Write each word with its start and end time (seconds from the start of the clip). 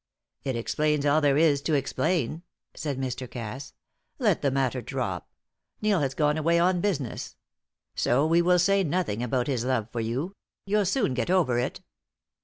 "It 0.43 0.55
explains 0.55 1.05
all 1.05 1.21
there 1.21 1.37
is 1.37 1.61
to 1.61 1.75
explain," 1.75 2.41
said 2.73 2.97
Mr. 2.97 3.29
Cass. 3.29 3.73
"Let 4.17 4.41
the 4.41 4.49
matter 4.49 4.81
drop 4.81 5.29
now. 5.79 5.87
Neil 5.87 5.99
has 5.99 6.15
gone 6.15 6.39
away 6.39 6.57
on 6.57 6.81
business; 6.81 7.35
so 7.93 8.25
we 8.25 8.41
will 8.41 8.57
say 8.57 8.83
nothing 8.83 9.21
about 9.21 9.45
his 9.45 9.63
love 9.63 9.89
for 9.91 10.01
you. 10.01 10.33
You'll 10.65 10.85
soon 10.87 11.13
get 11.13 11.29
over 11.29 11.59
it." 11.59 11.81